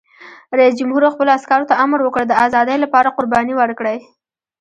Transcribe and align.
رئیس 0.57 0.75
جمهور 0.79 1.03
خپلو 1.13 1.29
عسکرو 1.37 1.69
ته 1.69 1.73
امر 1.83 1.99
وکړ؛ 2.03 2.23
د 2.27 2.33
ازادۍ 2.45 2.77
لپاره 2.83 3.13
قرباني 3.17 3.53
ورکړئ! 3.57 3.97